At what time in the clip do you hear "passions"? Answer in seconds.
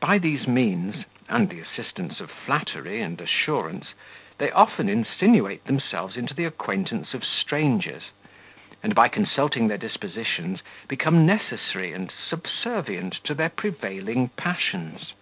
14.30-15.12